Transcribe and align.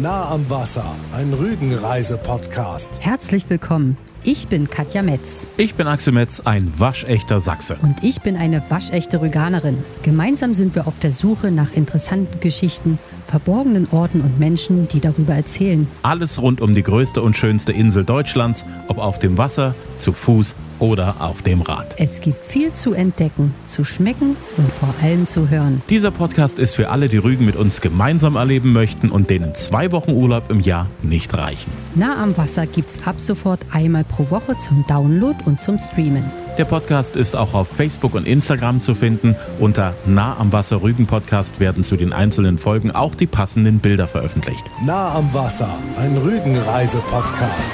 Nah 0.00 0.28
am 0.28 0.50
Wasser, 0.50 0.84
ein 1.16 1.32
Rügenreise-Podcast. 1.32 2.98
Herzlich 2.98 3.48
willkommen. 3.48 3.96
Ich 4.24 4.48
bin 4.48 4.68
Katja 4.68 5.02
Metz. 5.02 5.46
Ich 5.56 5.76
bin 5.76 5.86
Axel 5.86 6.12
Metz, 6.12 6.40
ein 6.40 6.72
waschechter 6.78 7.38
Sachse. 7.38 7.76
Und 7.80 8.02
ich 8.02 8.20
bin 8.20 8.36
eine 8.36 8.68
waschechte 8.70 9.20
Rüganerin. 9.20 9.78
Gemeinsam 10.02 10.52
sind 10.52 10.74
wir 10.74 10.88
auf 10.88 10.98
der 10.98 11.12
Suche 11.12 11.52
nach 11.52 11.72
interessanten 11.74 12.40
Geschichten, 12.40 12.98
verborgenen 13.26 13.86
Orten 13.92 14.20
und 14.20 14.40
Menschen, 14.40 14.88
die 14.88 14.98
darüber 14.98 15.34
erzählen. 15.34 15.86
Alles 16.02 16.42
rund 16.42 16.60
um 16.60 16.74
die 16.74 16.82
größte 16.82 17.22
und 17.22 17.36
schönste 17.36 17.70
Insel 17.70 18.04
Deutschlands, 18.04 18.64
ob 18.88 18.98
auf 18.98 19.20
dem 19.20 19.38
Wasser, 19.38 19.76
zu 19.98 20.12
Fuß 20.12 20.56
oder 20.84 21.16
auf 21.20 21.40
dem 21.40 21.62
Rad. 21.62 21.94
Es 21.96 22.20
gibt 22.20 22.44
viel 22.44 22.74
zu 22.74 22.92
entdecken, 22.92 23.54
zu 23.64 23.86
schmecken 23.86 24.36
und 24.58 24.70
vor 24.70 24.94
allem 25.02 25.26
zu 25.26 25.48
hören. 25.48 25.80
Dieser 25.88 26.10
Podcast 26.10 26.58
ist 26.58 26.74
für 26.74 26.90
alle, 26.90 27.08
die 27.08 27.16
Rügen 27.16 27.46
mit 27.46 27.56
uns 27.56 27.80
gemeinsam 27.80 28.36
erleben 28.36 28.74
möchten 28.74 29.08
und 29.08 29.30
denen 29.30 29.54
zwei 29.54 29.92
Wochen 29.92 30.10
Urlaub 30.10 30.50
im 30.50 30.60
Jahr 30.60 30.88
nicht 31.02 31.32
reichen. 31.34 31.72
Nah 31.94 32.22
am 32.22 32.36
Wasser 32.36 32.66
gibt's 32.66 33.00
ab 33.06 33.14
sofort 33.18 33.60
einmal 33.72 34.04
pro 34.04 34.28
Woche 34.30 34.58
zum 34.58 34.84
Download 34.86 35.38
und 35.46 35.58
zum 35.58 35.78
Streamen. 35.78 36.24
Der 36.58 36.66
Podcast 36.66 37.16
ist 37.16 37.34
auch 37.34 37.54
auf 37.54 37.68
Facebook 37.68 38.14
und 38.14 38.26
Instagram 38.26 38.82
zu 38.82 38.94
finden. 38.94 39.36
Unter 39.58 39.94
Nah 40.04 40.36
am 40.38 40.52
Wasser 40.52 40.82
Rügen 40.82 41.06
Podcast 41.06 41.60
werden 41.60 41.82
zu 41.82 41.96
den 41.96 42.12
einzelnen 42.12 42.58
Folgen 42.58 42.90
auch 42.90 43.14
die 43.14 43.26
passenden 43.26 43.78
Bilder 43.78 44.06
veröffentlicht. 44.06 44.62
Nah 44.84 45.14
am 45.14 45.32
Wasser, 45.32 45.74
ein 45.98 46.16
Rügenreise-Podcast. 46.18 47.72